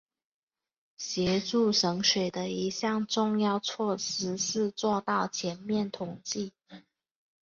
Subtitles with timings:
[0.97, 6.53] 协助省水的一项重要措施是做到全面统计。